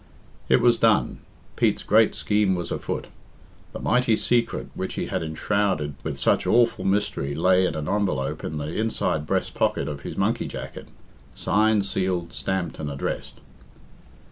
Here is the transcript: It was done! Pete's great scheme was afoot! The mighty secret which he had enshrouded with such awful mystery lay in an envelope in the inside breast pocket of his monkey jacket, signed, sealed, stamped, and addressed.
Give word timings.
It 0.49 0.61
was 0.61 0.79
done! 0.79 1.19
Pete's 1.55 1.83
great 1.83 2.15
scheme 2.15 2.55
was 2.55 2.71
afoot! 2.71 3.05
The 3.71 3.77
mighty 3.79 4.15
secret 4.15 4.69
which 4.73 4.95
he 4.95 5.05
had 5.05 5.21
enshrouded 5.21 5.93
with 6.01 6.17
such 6.17 6.47
awful 6.47 6.83
mystery 6.85 7.35
lay 7.35 7.67
in 7.67 7.75
an 7.75 7.87
envelope 7.87 8.43
in 8.43 8.57
the 8.57 8.73
inside 8.73 9.27
breast 9.27 9.53
pocket 9.53 9.87
of 9.87 10.01
his 10.01 10.17
monkey 10.17 10.47
jacket, 10.47 10.87
signed, 11.35 11.85
sealed, 11.85 12.33
stamped, 12.33 12.79
and 12.79 12.89
addressed. 12.89 13.41